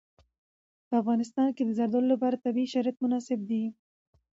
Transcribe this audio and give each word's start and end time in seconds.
په 0.87 0.93
افغانستان 1.01 1.47
کې 1.55 1.63
د 1.65 1.71
زردالو 1.79 2.11
لپاره 2.13 2.41
طبیعي 2.45 2.71
شرایط 2.73 2.97
مناسب 3.03 3.39
دي. 3.49 3.63